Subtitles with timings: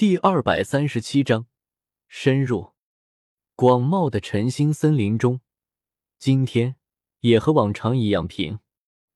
[0.00, 1.44] 第二百三十七章，
[2.08, 2.72] 深入
[3.54, 5.42] 广袤的晨星森林中，
[6.18, 6.76] 今天
[7.20, 8.60] 也和往常一样平。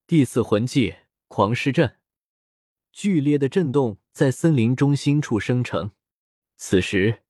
[0.07, 1.97] 第四魂技狂狮阵，
[2.93, 5.93] 剧烈的震动在森林中心处生成。
[6.59, 7.23] 此时，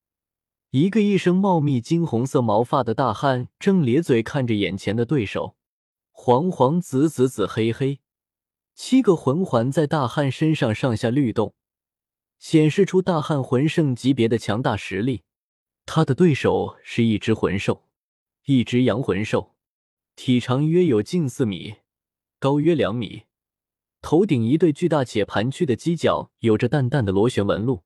[0.71, 5.55] 一个一身茂密金红色毛发的大汉正咧嘴看着眼前的对手，
[6.11, 8.01] 黄黄紫紫紫黑黑，
[8.75, 11.55] 七个魂环在大汉身上上下律动。
[12.45, 15.23] 显示出大汉魂圣级别的强大实力。
[15.87, 17.85] 他的对手是一只魂兽，
[18.45, 19.55] 一只阳魂兽，
[20.15, 21.77] 体长约有近四米，
[22.39, 23.23] 高约两米，
[24.03, 27.83] 头顶一对巨大且盘曲的犄角，有着淡淡的螺旋纹路，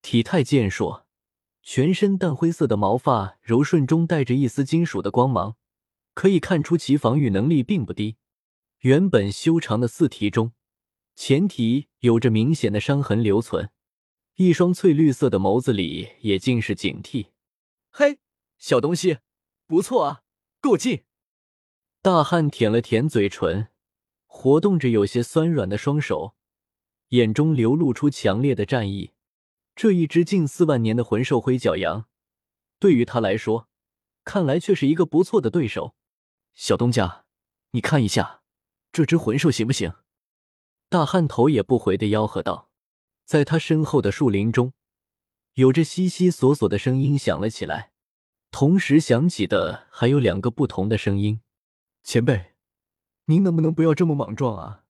[0.00, 1.06] 体态健硕，
[1.62, 5.56] 全身淡灰色的毛发柔顺中带着一丝金属的光芒，
[6.14, 8.16] 可以看出其防御能力并不低。
[8.78, 10.52] 原本修长的四蹄中，
[11.14, 13.70] 前蹄有着明显的伤痕留存。
[14.40, 17.26] 一双翠绿色的眸子里也尽是警惕。
[17.90, 18.20] 嘿，
[18.56, 19.18] 小东西，
[19.66, 20.22] 不错啊，
[20.62, 21.04] 够劲！
[22.00, 23.68] 大汉舔了舔嘴唇，
[24.24, 26.36] 活动着有些酸软的双手，
[27.08, 29.12] 眼中流露出强烈的战意。
[29.76, 32.06] 这一只近四万年的魂兽灰角羊，
[32.78, 33.68] 对于他来说，
[34.24, 35.94] 看来却是一个不错的对手。
[36.54, 37.26] 小东家，
[37.72, 38.40] 你看一下，
[38.90, 39.92] 这只魂兽行不行？
[40.88, 42.69] 大汉头也不回的吆喝道。
[43.30, 44.72] 在他身后的树林中，
[45.54, 47.92] 有着悉悉索索的声音响了起来，
[48.50, 51.40] 同时响起的还有两个不同的声音
[52.02, 52.54] ：“前辈，
[53.26, 54.82] 您能不能不要这么莽撞啊？”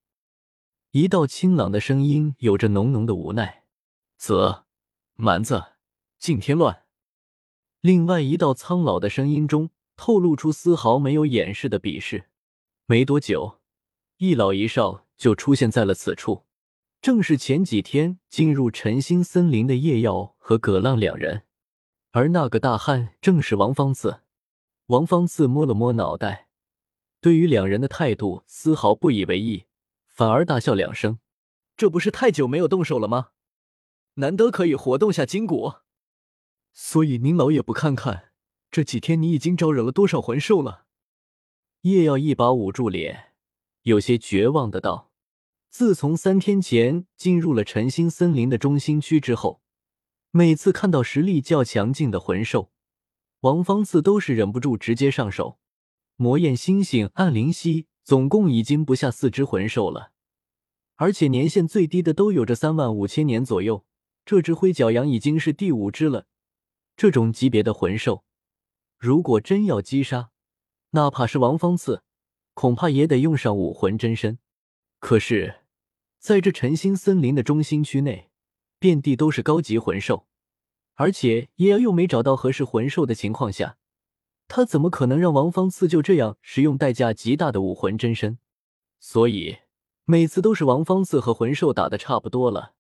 [0.93, 3.65] 一道清朗的声音有着浓浓的无奈
[4.17, 4.65] ：“啧，
[5.17, 5.63] 蛮子，
[6.19, 6.85] 尽添乱。”
[7.83, 12.31] 另外一道苍老的声音中透露出丝毫没有掩饰的鄙视。
[12.87, 13.61] 没多久，
[14.17, 16.47] 一老一少就出现在了此处。
[17.01, 21.45] 正是前几天进入晨星森林的叶耀和葛浪两人，
[22.11, 24.21] 而那个大汉正是王方次。
[24.89, 26.49] 王方次摸了摸脑袋，
[27.19, 29.65] 对于两人的态度丝毫不以为意，
[30.09, 31.21] 反而大笑两声
[31.75, 33.29] ：“这不是太久没有动手了吗？
[34.15, 35.77] 难得可以活动下筋骨。
[36.75, 38.33] 所以您老也不看看，
[38.71, 40.85] 这几天你已经招惹了多少魂兽了？”
[41.83, 43.33] 叶耀一把捂住脸，
[43.85, 45.10] 有些绝望的道。
[45.71, 49.63] 自从三天前进入了晨星森林的中心区之后，
[50.33, 52.73] 每次看到实力较强劲的魂兽，
[53.43, 55.61] 王方次都是忍不住直接上手。
[56.17, 60.11] 魔焰猩猩、暗灵犀总共已经不下四只魂兽了，
[60.97, 63.87] 而且年限最低的都有着三万五千年左右。
[64.27, 66.27] 这只灰角羊已经是第五只了。
[66.97, 68.25] 这种级别的魂兽，
[68.99, 70.31] 如果真要击杀，
[70.91, 72.03] 哪怕是王方次，
[72.55, 74.39] 恐怕也得用上武魂真身。
[75.01, 75.57] 可是。
[76.21, 78.29] 在这晨星森林的中心区内，
[78.79, 80.27] 遍地都是高级魂兽，
[80.97, 83.79] 而且叶瑶又没找到合适魂兽的情况下，
[84.47, 88.37] 他怎么可能让王方次就这样使用代价极大的武魂真身？
[88.99, 89.61] 所以
[90.05, 92.75] 每次都是王方次和魂兽打的差不多了，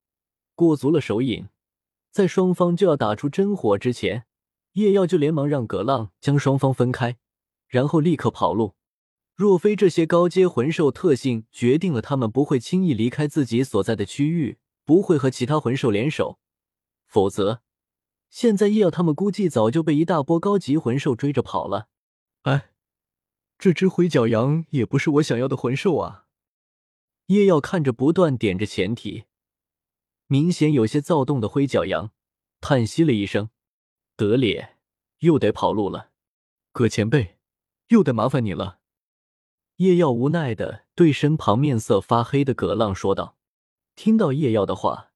[0.54, 1.48] 过足了手瘾，
[2.10, 4.26] 在双方就要打出真火之前，
[4.72, 7.16] 叶耀就连忙让葛浪将双方分开，
[7.68, 8.74] 然后立刻跑路。
[9.40, 16.38] 若非这些高阶魂兽特性决定了他们不会轻易离开自己所在的区域，不会和其他魂兽联手，
[17.06, 17.62] 否则
[18.28, 21.88] 现在叶耀他们估计早就被一大波高级魂兽追着跑了。
[22.42, 22.72] 哎，
[23.58, 26.26] 这只灰角羊也不是我想要的魂兽啊！
[27.28, 29.24] 叶耀看着不断点着前蹄，
[30.26, 32.12] 明显有些躁动的灰角羊，
[32.60, 33.48] 叹息了一声
[34.18, 34.76] ：“得咧，
[35.20, 36.10] 又得跑路了。
[36.72, 37.38] 葛前辈，
[37.88, 38.79] 又得麻烦你了。”
[39.80, 43.38] 叶耀无奈的对身旁面色发黑的葛浪说道
[43.96, 45.12] ：“听到叶耀的话，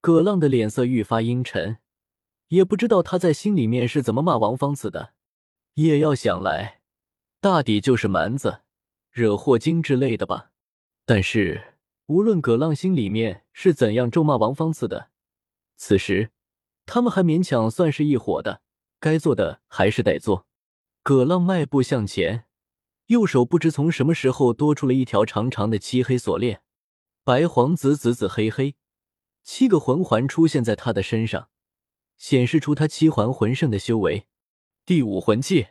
[0.00, 1.76] 葛浪的脸色愈发阴沉，
[2.48, 5.12] 也不知道他在心里面是怎么骂王方子的。
[5.74, 6.80] 叶耀想来，
[7.42, 8.60] 大抵就是蛮子
[9.10, 10.52] 惹祸精之类的吧。
[11.04, 11.74] 但是
[12.06, 15.10] 无论葛浪心里面是怎样咒骂王方子的，
[15.76, 16.30] 此时
[16.86, 18.62] 他们还勉强算是一伙的，
[18.98, 20.46] 该做的还是得做。”
[21.04, 22.46] 葛浪迈步向前。
[23.08, 26.60] 右手不知从什么时候多出了一条长长的漆黑锁链，
[27.24, 28.76] 白黄紫紫紫黑黑，
[29.42, 31.48] 七个魂环出现在他的身上，
[32.18, 34.26] 显示出他七环魂圣的修为。
[34.84, 35.68] 第五魂技，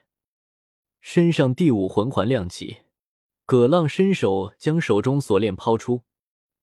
[0.99, 2.77] 身上第五魂环亮起，
[3.45, 6.01] 葛浪伸手将手中锁链抛出，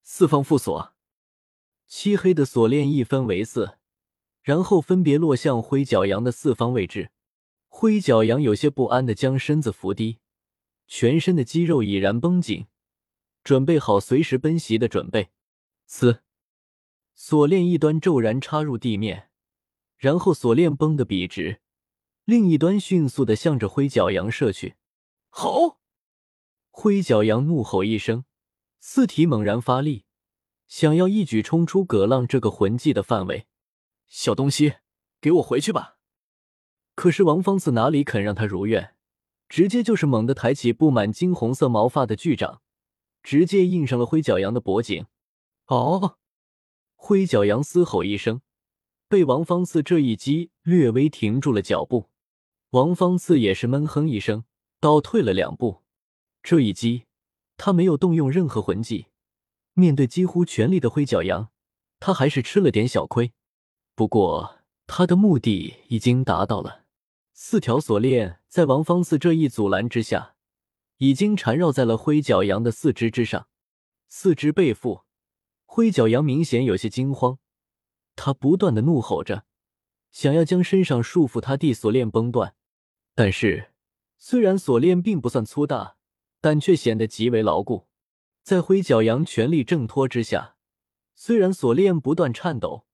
[0.02, 0.92] 四方缚锁，
[1.86, 3.78] 漆黑的锁链一分为四，
[4.42, 7.12] 然后分别落向灰角羊的四方位置。
[7.68, 10.18] 灰角羊有些不安的将身子伏低。
[10.86, 12.66] 全身的肌肉已然绷紧，
[13.42, 15.31] 准备好随时奔袭的准备。
[15.86, 16.22] 嘶！
[17.14, 19.31] 锁链一端骤然插入地面，
[19.96, 21.60] 然后锁链绷得笔直，
[22.25, 24.75] 另一端迅速的向着灰角羊射去。
[25.28, 25.81] 好！
[26.70, 28.25] 灰角羊怒吼一声，
[28.81, 30.06] 四蹄猛然发力，
[30.66, 33.46] 想要一举冲出葛浪这个魂技的范围。
[34.08, 34.75] 小东西，
[35.20, 35.98] 给我回去吧！
[36.96, 38.94] 可是王方子哪里肯让他如愿，
[39.54, 42.60] 直接就是猛地抬起布满金红色毛发的巨掌，
[43.22, 45.06] 直接印上了灰角羊的脖颈。
[45.68, 46.16] 哦！
[46.96, 48.40] 灰角羊嘶吼一声，
[49.06, 52.10] 被王方次这一击略微停住了脚步。
[52.70, 54.42] 王方次也是闷哼一声，
[54.80, 55.84] 倒退了两步。
[56.42, 57.04] 这一击，
[57.56, 59.06] 他没有动用任何魂技，
[59.74, 61.50] 面对几乎全力的灰角羊，
[62.00, 63.32] 他还是吃了点小亏。
[63.94, 64.56] 不过，
[64.88, 66.83] 他的目的已经达到了。
[67.36, 70.36] 四条锁链在王方四这一阻拦之下，
[70.98, 73.48] 已经缠绕在了灰角羊的四肢之上。
[74.08, 75.02] 四肢背负，
[75.64, 77.38] 灰角羊明显有些惊慌，
[78.14, 79.44] 他不断的怒吼着，
[80.12, 82.54] 想要将身上束缚他的锁链崩断。
[83.16, 83.72] 但是，
[84.16, 85.96] 虽然锁链并不算粗大。
[86.40, 87.86] 但却显得极为牢固，
[88.42, 90.56] 在灰角羊全力挣脱之下，
[91.14, 92.84] 虽然锁链不断颤抖，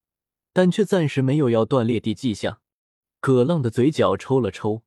[0.53, 2.61] 但却暂时没有要断裂的迹象。
[3.21, 4.83] 葛浪的嘴角抽了抽，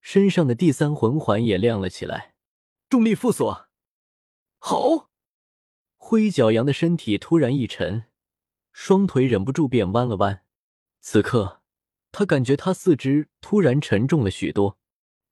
[0.00, 2.34] 身上的第三魂环也亮了起来，
[2.88, 3.68] 重力附锁。
[4.58, 5.10] 好！
[5.96, 8.04] 灰角羊的身体突然一沉，
[8.72, 10.42] 双腿忍不住便弯了弯。
[11.00, 11.60] 此刻，
[12.10, 14.78] 他感觉他四肢突然沉重了许多，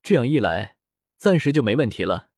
[0.02, 0.76] 这样一来，
[1.16, 2.28] 暂时就没问题了。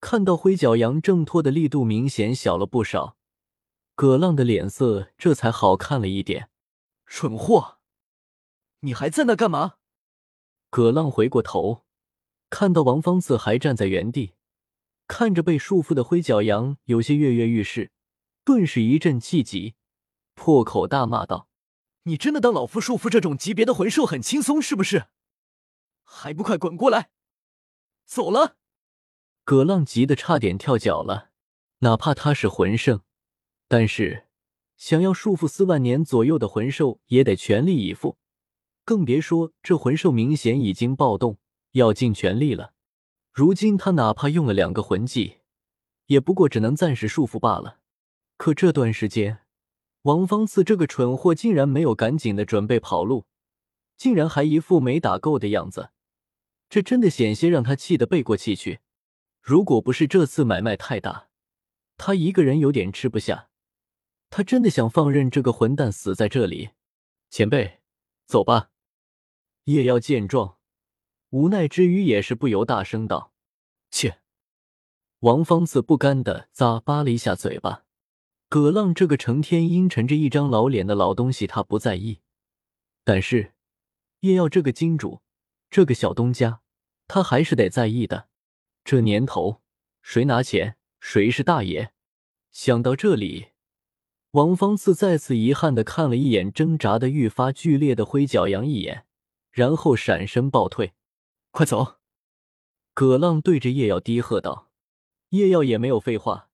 [0.00, 3.16] 看到灰角羊挣脱的力度明显小了不少，
[3.94, 6.50] 葛浪的脸色这才好看了一点。
[7.06, 7.77] 蠢货，
[8.80, 9.74] 你还在那干嘛？
[10.70, 11.84] 葛浪回过头，
[12.50, 14.34] 看到王方子还站在原地，
[15.06, 17.90] 看着被束缚的灰角羊，有些跃跃欲试，
[18.44, 19.74] 顿时一阵气急，
[20.34, 21.48] 破口大骂道
[22.04, 25.06] ：“你真的当老夫束缚这种级别的魂兽很轻松是不是？
[26.04, 27.10] 还不快滚过来！
[28.04, 28.56] 走了！”
[29.44, 31.30] 葛浪急得差点跳脚了，
[31.78, 33.00] 哪怕他是魂圣，
[33.66, 34.28] 但是
[34.76, 38.18] 想要束缚四万年左右的魂兽，也得全力以赴，
[38.88, 41.36] 更别说这魂兽明显已经暴动，
[41.72, 42.72] 要尽全力了。
[43.34, 45.40] 如今他哪怕用了两个魂技，
[46.06, 47.80] 也不过只能暂时束缚罢了。
[48.38, 49.40] 可这段时间，
[50.04, 53.26] 王方次这个蠢货竟然没有赶紧的准备跑路，
[53.98, 55.90] 竟然还一副没打够的样子，
[56.70, 58.80] 这真的险些让他气得背过气去。
[59.42, 61.28] 如果不是这次买卖太大，
[61.98, 63.50] 他一个人有点吃不下。
[64.30, 66.70] 他真的想放任这个混蛋死在这里。
[67.28, 67.80] 前辈，
[68.24, 68.70] 走吧。
[69.68, 70.56] 叶耀见状，
[71.28, 73.34] 无奈之余也是不由大声道
[73.92, 74.20] ：“切！”
[75.20, 77.84] 王方次不甘的咂巴了一下嘴巴。
[78.48, 82.20] 葛浪这个成天阴沉着一张老脸的老东西，他不在意。
[83.04, 83.52] 但是
[84.20, 85.20] 叶耀这个金主，
[85.68, 86.62] 这个小东家，
[87.06, 88.28] 他还是得在意的。
[88.84, 89.60] 这年头，
[90.00, 91.92] 谁拿钱谁是大爷。
[92.50, 93.48] 想到这里，
[94.30, 99.04] 王方次再次遗憾的看了一眼挣扎的愈发剧烈的灰脚羊一眼，
[99.50, 100.94] 然后闪身暴退。
[101.50, 101.96] 快走！
[102.94, 104.70] 葛浪对着叶耀低喝道。
[105.30, 106.50] 叶耀也没有废话，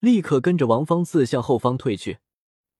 [0.00, 2.18] 立刻跟着王方次向后方退去。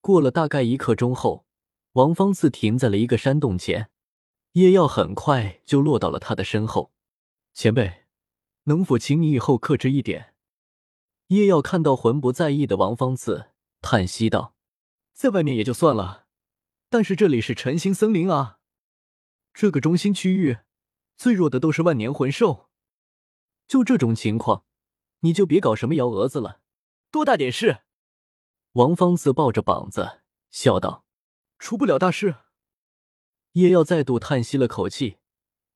[0.01, 1.47] 过了大概一刻钟后，
[1.93, 3.91] 王方次停在了一个山洞前，
[4.53, 6.93] 叶耀很快就落到了他的身后。
[7.55, 8.07] 前辈。
[8.69, 10.35] 能否请你以后克制一点？
[11.29, 13.51] 叶耀看到魂不在意的王方次，
[13.81, 14.57] 叹息道
[15.15, 16.27] ：“在外面也就算了，
[16.91, 18.56] 但是这里是晨星森林啊，
[19.59, 20.59] 这个中心区域
[21.17, 22.69] 最弱的都是万年魂兽。
[23.67, 24.67] 就这种情况，
[25.21, 26.61] 你就别搞什么幺蛾子了，
[27.11, 27.79] 多大点事？”
[28.73, 30.21] 王方次抱着膀子
[30.51, 31.07] 笑道
[31.59, 32.35] ：“出不了大事。”
[33.53, 35.17] 叶耀再度叹息了口气，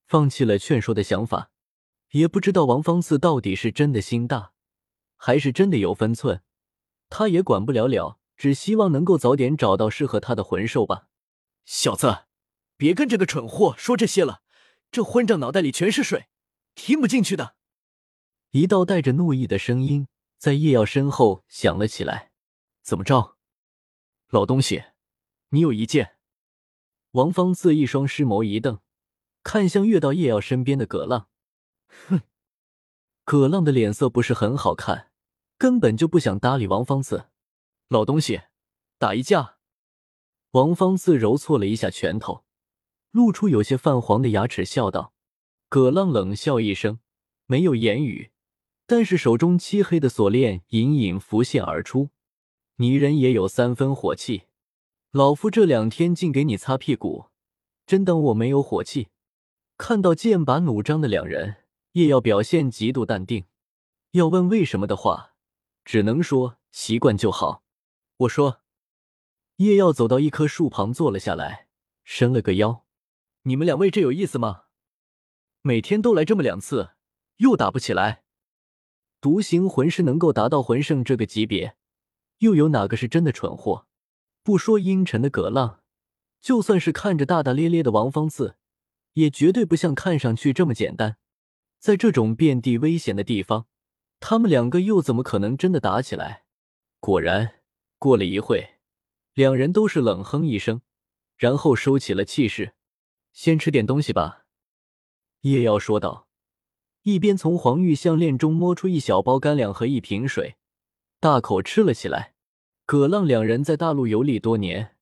[0.07, 1.51] 放弃了劝说的想法。
[2.11, 4.53] 也不知道王方次到底是真的心大，
[5.17, 6.43] 还是真的有分寸，
[7.09, 11.09] 他也管不了了，只希望能够早点找到适合他的魂兽吧。
[11.65, 12.25] 小子，
[12.81, 14.41] 别跟这个蠢货说这些了，
[14.91, 16.29] 这混账脑袋里全是水，
[16.75, 17.55] 听不进去的。
[18.53, 20.09] 一道带着怒意的声音
[20.39, 22.33] 在叶耀身后响了起来
[22.81, 23.37] ：“怎么着，
[24.31, 24.85] 老东西，
[25.51, 26.17] 你有意见？”
[27.13, 28.81] 王方自一双尸眸一瞪，
[29.43, 31.29] 看向跃到叶耀身边的葛浪。
[32.09, 32.23] 哼，
[33.25, 35.11] 葛浪的脸色不是很好看，
[35.59, 37.29] 根本就不想搭理王方次。
[37.89, 38.41] 老东西，
[38.97, 39.59] 打一架。
[40.53, 42.47] 王方自揉搓了一下拳头，
[43.13, 45.13] 露出有些泛黄的牙齿，笑道
[45.69, 47.01] ：“葛浪冷笑一声，
[47.47, 48.31] 没有言语，
[48.87, 52.11] 但是手中漆黑的锁链隐隐浮现而出，
[52.77, 54.45] 泥人也有三分火气。”
[55.13, 57.27] 老夫这两天竟给你擦屁股，
[57.85, 59.09] 真当我没有火气？
[59.77, 63.47] 看到剑拔弩张的两人，叶耀表现极度淡定。
[64.13, 65.33] 要问为什么的话，
[65.85, 67.65] 只能说习惯就好。
[68.19, 68.61] 我说，
[69.57, 71.67] 叶耀走到一棵树旁坐了下来，
[72.05, 72.85] 伸了个腰。
[73.45, 74.65] 你们两位这有意思吗？
[75.63, 76.91] 每天都来这么两次，
[77.39, 78.23] 又打不起来。
[79.19, 81.77] 独行魂师能够达到魂圣这个级别，
[82.39, 83.87] 又有哪个是真的蠢货？
[84.43, 85.81] 不说阴沉的葛浪，
[86.41, 88.57] 就算是看着大大咧咧的王方次，
[89.15, 91.17] 也绝对不像看上去这么简单。
[91.79, 93.67] 在这种遍地危险的地方，
[94.19, 96.45] 他们两个又怎么可能真的打起来？
[96.99, 97.63] 果然，
[97.99, 98.77] 过了一会，
[99.33, 100.83] 两人都是冷哼一声，
[101.37, 102.75] 然后收起了气势。
[103.33, 104.45] 先吃点东西吧，
[105.43, 106.29] 叶耀说道，
[107.03, 110.57] 一边从黄玉项链中摸出一小包干粮和一瓶水，
[111.19, 112.35] 大口吃了起来。
[112.85, 114.97] 葛浪两人在大陆游历多年，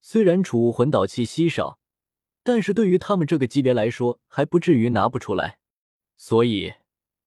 [0.00, 1.78] 虽然储物魂导器稀少，
[2.42, 5.58] 但是对于他们这个级别来说，还不至于拿不出来。
[6.16, 6.74] 所以，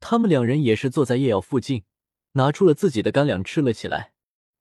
[0.02, 1.86] 他们两人也是坐在叶耀附近，
[2.34, 4.12] 拿出了自己的干粮吃了起来。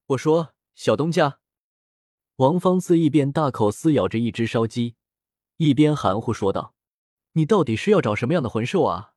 [0.06, 1.40] 我说：“小东家。”
[2.36, 4.94] 王方次一边大口撕咬着一只烧鸡。
[5.62, 6.74] 一边含糊说道
[7.36, 9.12] ：“你到底是要找什么样的魂兽啊？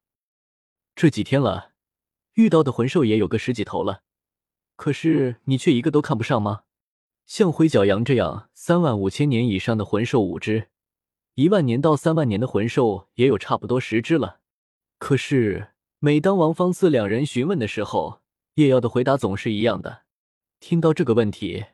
[0.93, 1.71] 这几天了，
[2.33, 4.01] 遇到的魂兽也有个十几头了，
[4.75, 6.63] 可是你却一个都看不上吗？
[7.25, 10.67] 像灰角羊这样三万五千年以上的魂兽五只，
[11.35, 14.41] 一万年到三万年的魂兽也有差不多十只了。
[14.99, 15.69] 可是
[15.99, 18.21] 每当王方四两人询问的时候，
[18.55, 20.01] 叶耀的回答总是一样的。
[20.59, 21.67] 听到这个问题，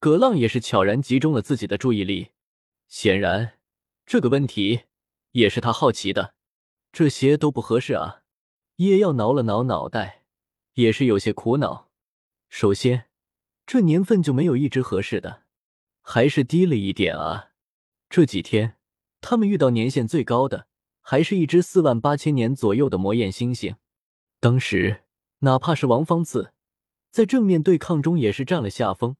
[0.00, 2.28] 葛浪也是悄然集中了自己的注意力，
[2.88, 3.58] 显然。”
[4.06, 4.82] 这个问题
[5.32, 6.34] 也是他好奇的，
[6.92, 8.22] 这些都不合适啊！
[8.76, 10.24] 叶耀挠了挠脑袋，
[10.74, 11.90] 也是有些苦恼。
[12.48, 13.06] 首先，
[13.66, 15.44] 这年份就没有一只合适的，
[16.02, 17.52] 还是低了一点啊！
[18.10, 18.76] 这几天
[19.20, 20.68] 他们遇到年限最高的，
[21.00, 23.76] 还是一只四万八千年左右的魔焰猩猩。
[24.38, 25.04] 当时
[25.38, 26.52] 哪怕是王方次，
[27.10, 29.16] 在正面对抗中也是占了下风，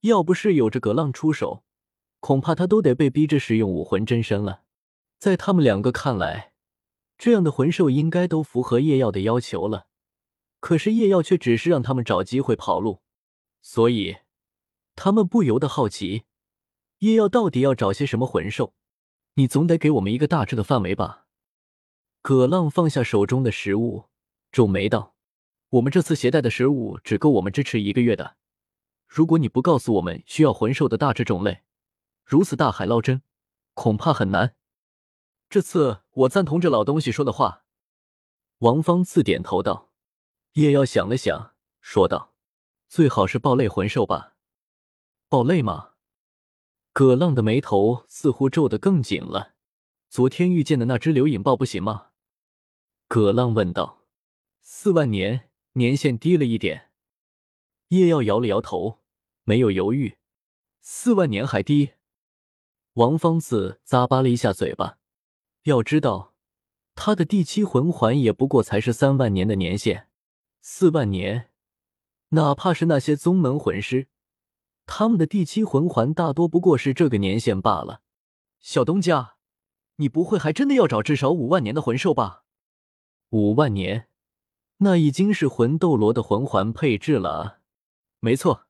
[0.00, 1.64] 要不是有着葛浪出手。
[2.22, 4.62] 恐怕他都得被逼着使用武魂真身了。
[5.18, 6.52] 在他们两个看来，
[7.18, 9.88] 这样的魂兽应该都符合叶耀的要求了。
[10.60, 13.00] 可是叶耀却只是让他们找机会跑路，
[13.60, 14.18] 所以
[14.94, 16.22] 他们不由得好奇：
[16.98, 18.72] 叶耀到底要找些什么魂兽？
[19.34, 21.26] 你总得给我们一个大致的范围吧？
[22.22, 24.04] 葛浪放下手中的食物，
[24.52, 25.16] 皱眉道
[25.70, 28.36] ：“我们这次携带的食物只够我们支持一个月的。
[29.08, 31.62] 如果你不告诉我们需要魂兽的大致种类，”
[32.32, 33.20] 如此大海捞针，
[33.74, 34.56] 恐怕很难。
[35.50, 37.66] 这次我赞同这老东西说的话。
[38.60, 39.92] 王方次点头道。
[40.54, 42.32] 叶耀想了想，说道
[42.88, 44.36] ：“最好是暴类魂兽吧？
[45.28, 45.90] 暴类吗？”
[46.94, 49.52] 葛浪的眉头似乎皱得更紧了。
[50.08, 52.12] 昨天遇见的那只流影豹不行吗？
[53.08, 54.06] 葛浪问道。
[54.62, 56.92] 四万年年限低了一点。
[57.88, 59.02] 叶耀摇了摇头，
[59.44, 60.16] 没有犹豫。
[60.80, 61.92] 四万年还低？
[62.94, 64.98] 王方子咂巴了一下嘴巴，
[65.62, 66.34] 要知道，
[66.94, 70.08] 他的第七魂环也不过才是三万年的年限，
[70.60, 71.48] 四万年，
[72.30, 74.08] 哪怕是那些宗门魂师，
[74.84, 78.02] 他们的第七魂环大多不过是这个年限罢了。
[78.60, 79.36] 小东家，
[79.96, 82.44] 你不会还真的要找至少五万年的魂兽吧？
[83.30, 84.08] 五万年，
[84.78, 87.60] 那已经是魂斗罗的魂环配置了！
[88.20, 88.66] 没错，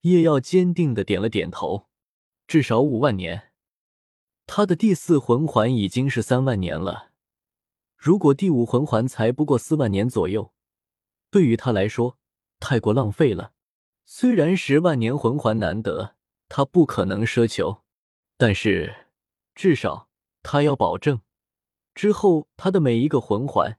[0.00, 1.89] 叶耀坚定的点了点头。
[2.50, 3.52] 至少五万年，
[4.44, 7.12] 他的第四魂环已经是三万年了。
[7.96, 10.52] 如果第五魂环才不过四万年左右，
[11.30, 12.18] 对于他来说
[12.58, 13.52] 太过浪费了。
[14.04, 16.16] 虽然十万年魂环难得，
[16.48, 17.84] 他不可能奢求，
[18.36, 19.06] 但是
[19.54, 20.08] 至少
[20.42, 21.20] 他要保证，
[21.94, 23.78] 之后他的每一个魂环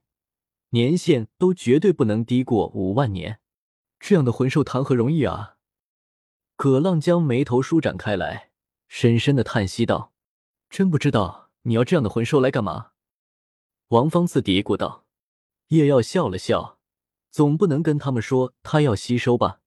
[0.70, 3.38] 年限都绝对不能低过五万年。
[4.00, 5.58] 这样的魂兽谈何容易啊！
[6.56, 8.51] 葛浪将眉头舒展开来。
[8.94, 10.12] 深深的叹息道
[10.68, 12.90] ：“真不知道你要这样的魂兽来干嘛？”
[13.88, 15.06] 王方次嘀咕道。
[15.68, 16.78] 叶耀笑了笑，
[17.30, 19.62] 总不能跟他们说他要吸收吧？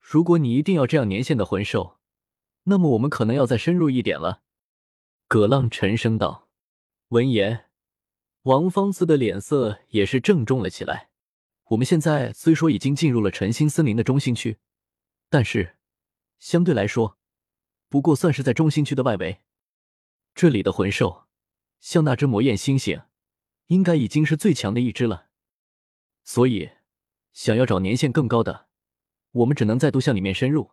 [0.00, 1.98] 如果你一定要这样年限的魂兽，
[2.62, 4.40] 那么我们可能要再深入一点了。”
[5.28, 6.48] 葛浪沉声道。
[7.08, 7.66] 闻言，
[8.44, 11.10] 王方次的脸色也是郑重了起来。
[11.64, 14.56] 我们现在虽说已经进入了晨星森林的中心区，
[15.28, 15.76] 但是
[16.38, 17.18] 相对来说。
[17.92, 19.42] 不过算是在中心区的外围，
[20.34, 21.26] 这里的魂兽，
[21.78, 23.04] 像那只魔焰猩猩，
[23.66, 25.26] 应该已经是最强的一只了。
[26.24, 26.70] 所以，
[27.34, 28.68] 想要找年限更高的，
[29.32, 30.70] 我们只能再度向里面深入。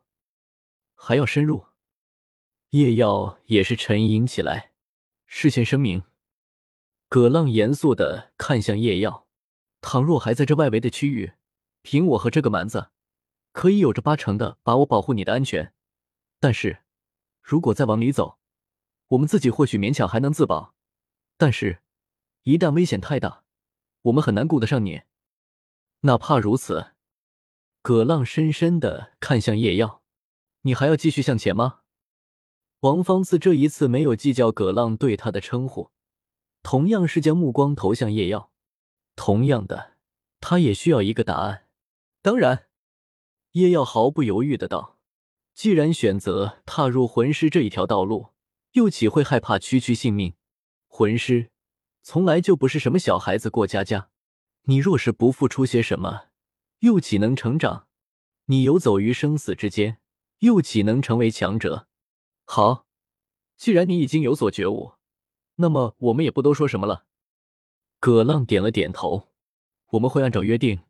[0.96, 1.66] 还要深入，
[2.70, 4.72] 夜耀也是沉吟起来。
[5.26, 6.04] 事先声明，
[7.10, 9.28] 葛浪严肃的看向夜耀：
[9.82, 11.34] 倘若还在这外围的区域，
[11.82, 12.92] 凭我和这个蛮子，
[13.52, 15.74] 可以有着八成的把握保护你的安全。
[16.40, 16.84] 但是，
[17.50, 18.38] 如果再往里走，
[19.08, 20.76] 我们自己或许勉强还能自保，
[21.36, 21.82] 但是，
[22.44, 23.44] 一旦危险太大，
[24.04, 25.02] 我们很难顾得上你。
[26.02, 26.92] 哪怕如此，
[27.82, 30.04] 葛浪深深的看向叶耀
[30.62, 31.80] ：“你还要继续向前吗？”
[32.82, 35.90] 王方次这一次没有计较葛浪对他的称呼，
[36.62, 38.52] 同样是将目光投向叶耀。
[39.16, 39.98] 同样的，
[40.40, 41.66] 他也需要一个答案。
[42.22, 42.68] 当然，
[43.54, 44.98] 叶耀毫不犹豫的道
[45.60, 48.28] ：“既然选择踏入魂师这一条道路，
[48.72, 50.36] 又岂会害怕区区性命？
[50.88, 51.52] 魂师
[52.02, 54.10] 从来就不是什么小孩子过家家。
[54.68, 56.28] 你若是不付出些什么，
[56.80, 57.88] 又岂能成长？
[58.46, 59.98] 你游走于生死之间，
[60.38, 61.90] 又岂能成为强者？”
[62.48, 62.86] 好，
[63.58, 64.94] 既然你已经有所觉悟，
[65.56, 67.04] 那么我们也不多说什么了。
[68.00, 69.28] 葛浪点了点头，
[69.90, 70.84] 我们会按照约定，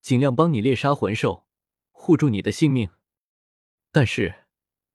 [0.00, 1.46] 尽量帮你猎杀魂兽，
[1.92, 2.90] 护住你的性命。
[3.92, 4.46] 但是，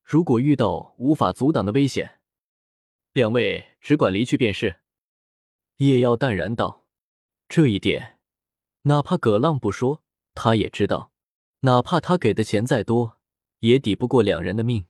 [0.02, 2.20] 如果遇到无法阻挡的危险，
[3.12, 4.80] 两位只管离去便是。
[5.76, 6.86] 叶耀淡然道
[7.48, 8.18] ：“这一点，
[8.82, 10.02] 哪怕葛浪不说，
[10.34, 11.12] 他也知道。
[11.60, 13.18] 哪怕他给的钱再多，
[13.58, 14.86] 也抵不过两人的命。”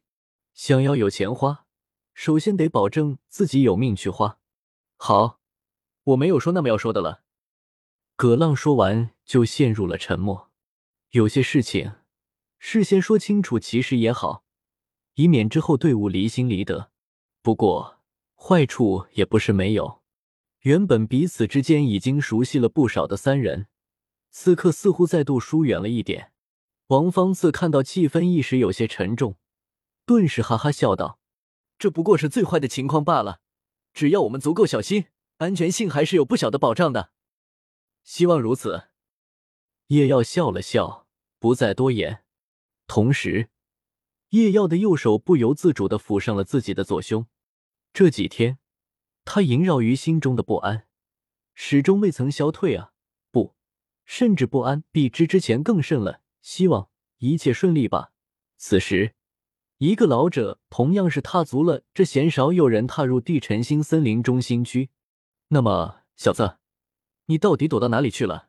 [0.54, 1.66] 想要有钱花，
[2.14, 4.38] 首先得保证自己有命去花。
[4.96, 5.40] 好，
[6.04, 7.24] 我没有说那么要说的了。
[8.16, 10.50] 葛浪说完就陷入了沉默。
[11.10, 11.92] 有些事情
[12.68, 14.42] 事先说清楚，其实也好，
[15.14, 16.90] 以免之后队伍离心离德。
[17.40, 18.00] 不过
[18.34, 20.02] 坏处也不是没有。
[20.62, 23.68] 原本彼此之间已经熟悉了不少的三人，
[24.32, 26.32] 此刻似乎再度疏远了一点。
[26.88, 29.36] 王方次看到气氛一时有些沉重。
[30.04, 31.20] 顿时哈哈笑道
[31.78, 33.38] ：“这不过是最坏的情况罢了，
[33.94, 35.04] 只要我们足够小心，
[35.36, 37.12] 安全性还是有不小的保障的。
[38.02, 38.88] 希望如此。”
[39.86, 41.06] 叶耀笑了笑，
[41.38, 42.24] 不再多言。
[42.86, 43.50] 同时，
[44.30, 47.26] 叶耀的右手不由自主的抚上了自己的左胸。
[47.92, 48.58] 这几天，
[49.24, 50.86] 他萦绕于心中的不安，
[51.54, 52.92] 始终未曾消退啊！
[53.30, 53.54] 不，
[54.04, 56.20] 甚至不安比之之前更甚了。
[56.42, 58.12] 希望一切顺利吧。
[58.56, 59.14] 此时。
[59.78, 64.88] 一个老者同样是踏足了这鲜少有人踏入地辰星森林中心区。
[65.48, 66.56] 那么，小子，
[67.26, 68.48] 你到底躲到哪里去了？